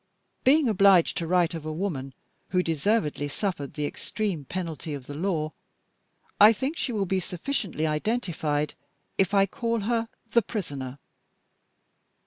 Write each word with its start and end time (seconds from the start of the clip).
Being 0.43 0.67
obliged 0.67 1.15
to 1.17 1.27
write 1.27 1.53
of 1.53 1.63
a 1.63 1.71
woman 1.71 2.15
who 2.49 2.63
deservedly 2.63 3.27
suffered 3.27 3.75
the 3.75 3.85
extreme 3.85 4.45
penalty 4.45 4.95
of 4.95 5.05
the 5.05 5.13
law, 5.13 5.53
I 6.39 6.53
think 6.53 6.75
she 6.75 6.91
will 6.91 7.05
be 7.05 7.19
sufficiently 7.19 7.85
identified 7.85 8.73
if 9.19 9.35
I 9.35 9.45
call 9.45 9.81
her 9.81 10.09
The 10.31 10.41
Prisoner. 10.41 10.97